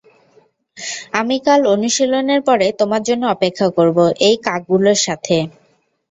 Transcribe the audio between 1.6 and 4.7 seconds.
অনুশীলনের পরে তোমার জন্য অপেক্ষা করব, এই কাক